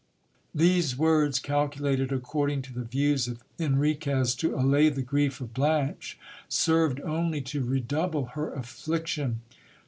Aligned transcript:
These 0.55 0.97
words, 0.97 1.37
calculated, 1.37 2.11
according 2.11 2.63
to 2.63 2.73
the 2.73 2.83
views 2.85 3.27
of 3.27 3.43
Enriquez, 3.59 4.33
to 4.37 4.55
allay 4.55 4.89
the 4.89 5.03
grief 5.03 5.39
of 5.39 5.53
Blanche, 5.53 6.17
served 6.49 6.99
only 7.01 7.39
to 7.41 7.61
redouble 7.63 8.25
her 8.33 8.51
affliction. 8.51 9.41